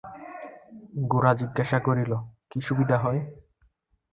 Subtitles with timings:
[1.07, 2.11] গোরা জিজ্ঞাসা করিল,
[2.51, 3.21] কী সুবিধা হয়?